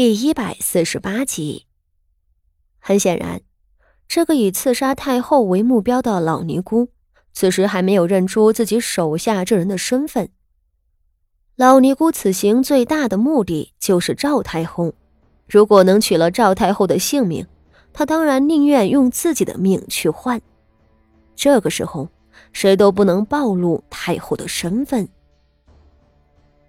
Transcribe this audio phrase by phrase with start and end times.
[0.00, 1.66] 第一百四十八集。
[2.78, 3.40] 很显然，
[4.06, 6.90] 这个以刺杀太后为目标的老尼姑，
[7.32, 10.28] 此时还没有认出自己手下这人的身份。
[11.56, 14.94] 老尼姑此行最大的目的就是赵太后，
[15.48, 17.44] 如果能取了赵太后的性命，
[17.92, 20.40] 她当然宁愿用自己的命去换。
[21.34, 22.08] 这个时候，
[22.52, 25.08] 谁都不能暴露太后的身份。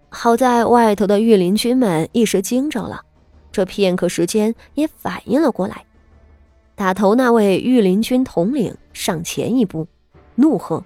[0.09, 3.05] 好在外头的御林军们一时惊着了。
[3.59, 5.83] 这片刻时间也反应了过来，
[6.77, 9.85] 打头那位御林军统领上前一步，
[10.35, 10.81] 怒喝：“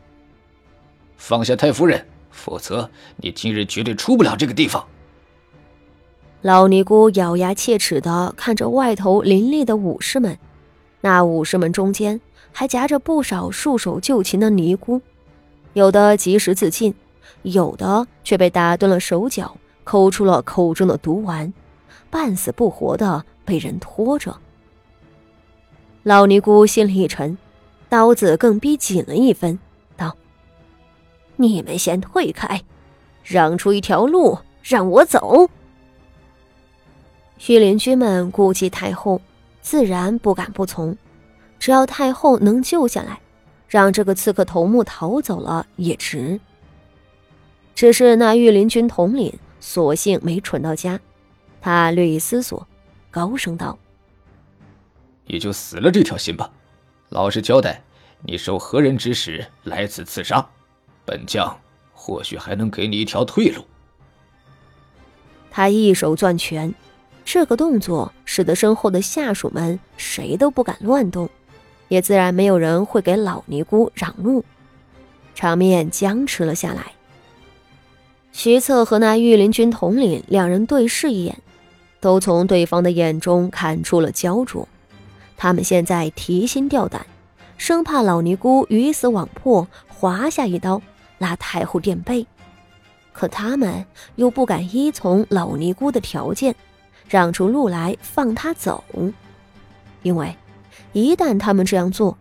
[1.15, 4.83] 放下太夫人，否则你今日绝对出不了这个地方！”
[6.41, 10.35] 老尼姑咬牙切齿的看着外头林立的武士们，
[11.01, 12.19] 那武士们中间
[12.51, 14.99] 还夹着不少束手就擒的尼姑，
[15.73, 16.95] 有的及时自尽，
[17.43, 21.53] 有的却被打断了手脚，抠出了口中的毒丸。
[22.13, 24.37] 半死不活的被人拖着，
[26.03, 27.35] 老尼姑心里一沉，
[27.89, 29.57] 刀子更逼紧了一分，
[29.97, 30.15] 道
[31.37, 32.61] ：“你们先退开，
[33.23, 35.49] 让出一条路让我走。”
[37.47, 39.19] 御林军们顾及太后，
[39.59, 40.95] 自然不敢不从。
[41.57, 43.19] 只要太后能救下来，
[43.67, 46.39] 让这个刺客头目逃走了也值。
[47.73, 50.99] 只是那御林军统领索性没蠢到家。
[51.63, 52.67] 他略一思索，
[53.09, 53.79] 高声道
[55.25, 56.51] ：“你就死了这条心吧，
[57.07, 57.81] 老实交代，
[58.21, 60.45] 你受何人指使来此刺杀？
[61.05, 61.57] 本将
[61.93, 63.63] 或许还能给你一条退路。”
[65.49, 66.75] 他一手攥拳，
[67.23, 71.29] 这个动作使得身后的下属们谁都不敢乱动，
[71.87, 74.43] 也自然没有人会给老尼姑让路，
[75.33, 76.91] 场面僵持了下来。
[78.33, 81.37] 徐策和那御林军统领两人对视一眼。
[82.03, 84.67] 都从对方的眼中看出了焦灼，
[85.37, 87.05] 他们现在提心吊胆，
[87.57, 90.81] 生怕老尼姑鱼死网破，划下一刀
[91.17, 92.27] 拉太后垫背。
[93.13, 93.85] 可他们
[94.17, 96.53] 又不敢依从老尼姑的条件，
[97.07, 98.83] 让出路来放他走，
[100.01, 100.35] 因为
[100.91, 102.17] 一旦他们这样做，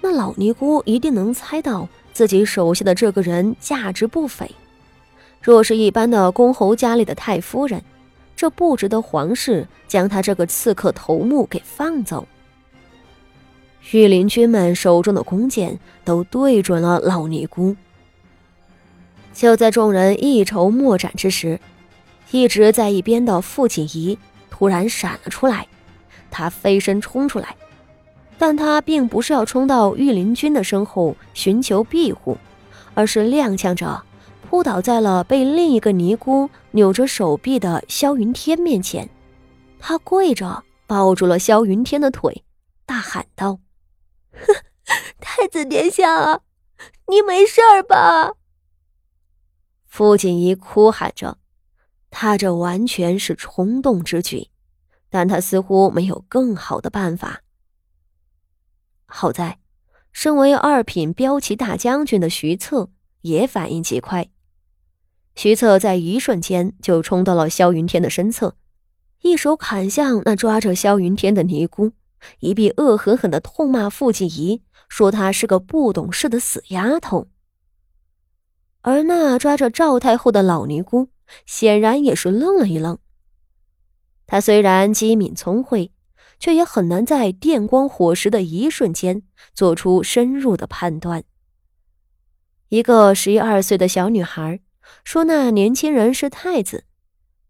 [0.00, 4.50] 那老尼姑一定能猜到自己手下的这个人价值不菲。
[5.42, 7.84] 若是一般的公侯家里的太夫人，
[8.38, 12.28] 这不值得皇室将他这个刺客头目给放走。
[13.90, 17.74] 御林军们手中的弓箭都对准了老尼姑。
[19.34, 21.58] 就在众人一筹莫展之时，
[22.30, 24.16] 一直在一边的傅锦仪
[24.48, 25.66] 突然闪了出来，
[26.30, 27.56] 他飞身冲出来，
[28.38, 32.38] 但他并不是要冲到御林军的身后寻求庇护，
[32.94, 34.00] 而是踉跄着。
[34.48, 39.06] 扑倒在了被另一个尼姑扭着手臂的萧云天面前，
[39.78, 42.44] 他跪着抱住了萧云天的腿，
[42.86, 43.58] 大喊道
[45.20, 46.40] ：“太子殿下，
[47.08, 48.32] 你没事吧？”
[49.84, 51.36] 傅锦仪哭喊着，
[52.08, 54.48] 他这完全是冲动之举，
[55.10, 57.42] 但他似乎没有更好的办法。
[59.04, 59.58] 好在，
[60.10, 62.88] 身为二品骠骑大将军的徐策
[63.20, 64.30] 也反应极快。
[65.38, 68.56] 徐策在一瞬间就冲到了萧云天的身侧，
[69.22, 71.92] 一手砍向那抓着萧云天的尼姑，
[72.40, 77.28] 一臂恶狠狠地痛骂傅锦仪，说她是个不懂事的死丫头。
[78.80, 81.10] 而那抓着赵太后的老尼姑
[81.46, 82.98] 显然也是愣了一愣。
[84.26, 85.92] 她虽然机敏聪慧，
[86.40, 89.22] 却也很难在电光火石的一瞬间
[89.54, 91.22] 做出深入的判断。
[92.70, 94.58] 一个十一二岁的小女孩。
[95.04, 96.84] 说那年轻人是太子，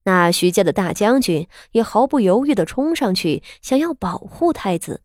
[0.04, 5.03] 那徐家的大将军也毫不犹豫地冲上去，想要保护太子。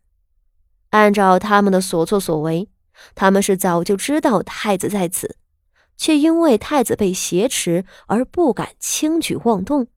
[0.90, 2.68] 按照他们的所作所为，
[3.14, 5.36] 他们是早就知道太子在此，
[5.96, 9.88] 却因为太子被挟持而不敢轻举妄动。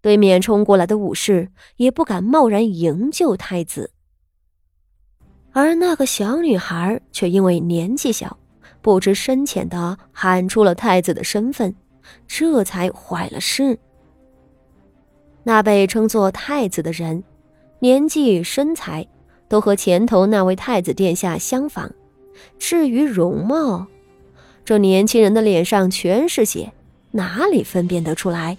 [0.00, 3.92] 对面冲过来的武士也不敢贸然营救太子，
[5.52, 8.36] 而那个小女孩却因为年纪小。
[8.82, 11.74] 不知深浅的喊出了太子的身份，
[12.26, 13.78] 这才坏了事。
[15.44, 17.24] 那被称作太子的人，
[17.78, 19.06] 年纪、身材
[19.48, 21.90] 都和前头那位太子殿下相仿。
[22.58, 23.86] 至于容貌，
[24.64, 26.72] 这年轻人的脸上全是血，
[27.12, 28.58] 哪里分辨得出来？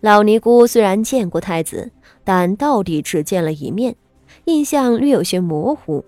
[0.00, 1.90] 老尼姑虽然见过太子，
[2.24, 3.94] 但到底只见了一面，
[4.46, 6.04] 印象略有些模糊。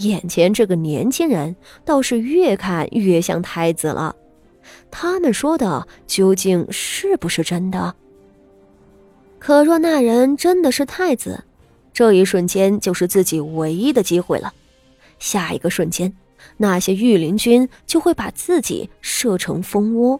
[0.00, 1.54] 眼前这个年轻人
[1.84, 4.16] 倒是越看越像太子了，
[4.90, 7.94] 他们说的究竟是不是真的？
[9.38, 11.44] 可若那人真的是太子，
[11.92, 14.52] 这一瞬间就是自己唯一的机会了。
[15.18, 16.14] 下一个瞬间，
[16.56, 20.18] 那些御林军就会把自己射成蜂窝。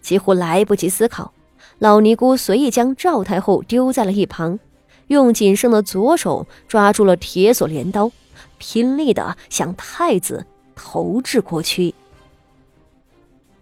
[0.00, 1.32] 几乎来不及思考，
[1.80, 4.60] 老尼姑随意将赵太后丢在了一旁，
[5.08, 8.10] 用仅剩的左手抓住了铁锁镰刀，
[8.58, 11.94] 拼力的向太子投掷过去。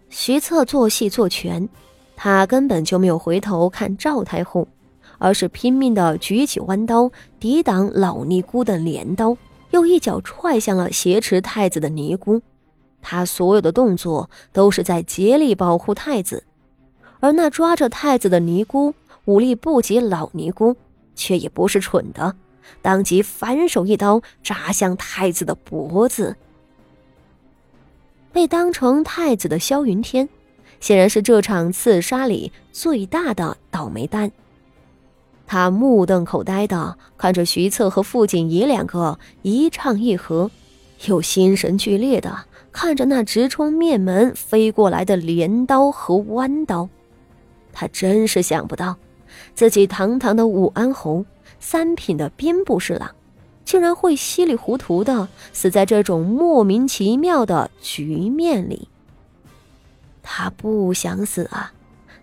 [0.09, 1.67] 徐策做戏做全。
[2.21, 4.67] 他根本就没有回头看赵太后，
[5.19, 7.09] 而是拼命的举起弯刀
[7.39, 9.37] 抵挡老尼姑的镰刀，
[9.71, 12.41] 又一脚踹向了挟持太子的尼姑。
[13.01, 16.43] 他所有的动作都是在竭力保护太子，
[17.21, 18.93] 而那抓着太子的尼姑
[19.23, 20.75] 武力不及老尼姑，
[21.15, 22.35] 却也不是蠢的，
[22.81, 26.35] 当即反手一刀扎向太子的脖子。
[28.31, 30.29] 被当成太子的萧云天。
[30.79, 34.31] 显然是这场刺杀里最大的倒霉蛋。
[35.45, 40.49] 他目瞪口呆的看着徐策和傅锦仪两个一唱一和，
[41.07, 46.87] 又心神俱裂的看着那直冲面门飞过来的镰刀和弯刀。
[47.73, 48.95] 他真是想不到，
[49.53, 51.25] 自己堂堂的武安侯，
[51.59, 53.15] 三品的兵部侍郎，
[53.65, 58.87] 竟然会稀里糊涂的死在这种莫名其妙的局面里。
[60.21, 61.73] 他不想死啊！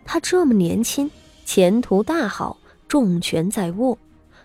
[0.04, 1.10] 他这么年轻，
[1.44, 3.98] 前途大好，重权在握，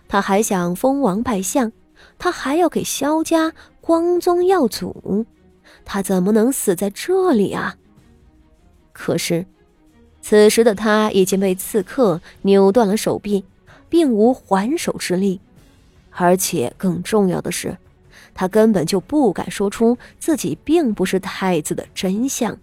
[0.08, 1.70] 他还想封王拜相，
[2.18, 5.24] 他还要给萧家光宗耀祖，
[5.84, 7.76] 他怎么能死在这里啊？
[8.92, 9.46] 可是，
[10.20, 13.44] 此时的他已经被刺客扭断了手臂，
[13.92, 15.38] 并无还手之力，
[16.12, 17.76] 而且更重要的是，
[18.32, 22.56] 他根本就不敢说出自己并不是太子的真相。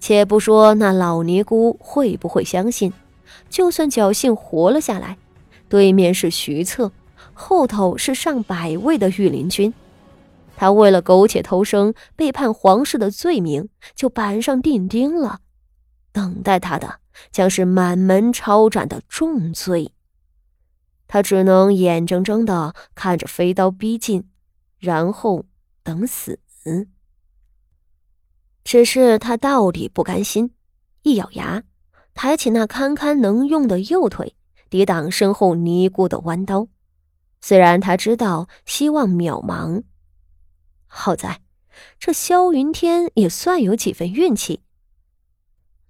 [0.00, 2.94] 且不说那老尼姑会不会相信，
[3.50, 5.18] 就算侥幸活了下来，
[5.68, 6.90] 对面是徐策，
[7.34, 9.74] 后头是上百位的御林军，
[10.56, 15.40] 他为了苟且偷生、背叛皇室的罪名就板上钉钉了，
[16.14, 17.00] 等待他的
[17.32, 19.92] 将是满门抄斩的重罪。
[21.08, 24.30] 他只能眼睁睁的看着飞刀逼近，
[24.78, 25.44] 然后
[25.82, 26.38] 等死。
[28.62, 30.54] 只是他到底不甘心，
[31.02, 31.62] 一咬牙，
[32.14, 34.34] 抬起那堪堪能用的右腿，
[34.70, 36.68] 抵挡身后尼姑的弯刀。
[37.42, 39.82] 虽然他知道希望渺茫，
[40.86, 41.42] 好在
[41.98, 44.63] 这萧云天也算有几分运气。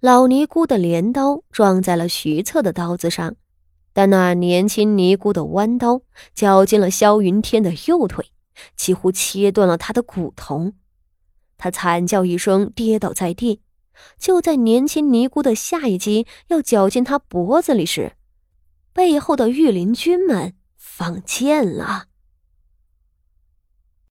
[0.05, 3.37] 老尼姑的镰刀撞在了徐策的刀子上，
[3.91, 6.03] 但那年轻尼姑的弯刀
[6.35, 8.23] 绞进了萧云天的右腿，
[8.75, 10.73] 几乎切断了他的骨头。
[11.57, 13.61] 他惨叫一声，跌倒在地。
[14.19, 18.11] 就在年轻尼姑的下一击要绞进他脖子里时，
[18.93, 22.05] 背后的御林军们放箭了。